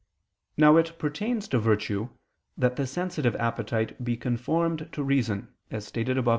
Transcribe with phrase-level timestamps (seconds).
[0.57, 2.09] Now it pertains to virtue
[2.57, 6.29] that the sensitive appetite be conformed to reason, as stated above (A.